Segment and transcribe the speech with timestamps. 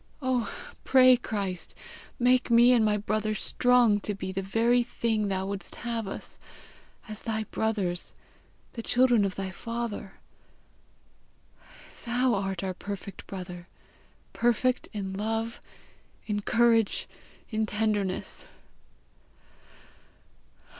[0.19, 0.51] Oh,
[0.83, 1.75] pray, Christ!
[2.17, 6.39] make me and my brother strong to be the very thing thou wouldst have us,
[7.07, 8.15] as thy brothers,
[8.73, 10.13] the children of thy Father.
[12.03, 13.67] Thou art our perfect brother
[14.33, 15.61] perfect in love,
[16.25, 17.07] in courage,
[17.51, 18.45] in tenderness!